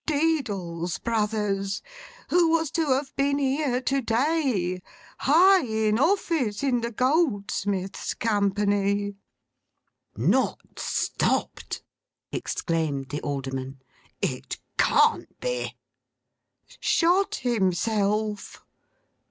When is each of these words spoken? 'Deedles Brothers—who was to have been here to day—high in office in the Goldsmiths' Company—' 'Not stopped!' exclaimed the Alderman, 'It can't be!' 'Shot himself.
'Deedles 0.07 0.97
Brothers—who 1.03 2.49
was 2.49 2.71
to 2.71 2.87
have 2.87 3.15
been 3.15 3.37
here 3.37 3.79
to 3.81 4.01
day—high 4.01 5.63
in 5.63 5.99
office 5.99 6.63
in 6.63 6.81
the 6.81 6.89
Goldsmiths' 6.89 8.15
Company—' 8.15 9.15
'Not 10.17 10.59
stopped!' 10.79 11.83
exclaimed 12.31 13.09
the 13.09 13.21
Alderman, 13.21 13.79
'It 14.23 14.57
can't 14.79 15.39
be!' 15.39 15.77
'Shot 16.79 17.35
himself. 17.35 18.65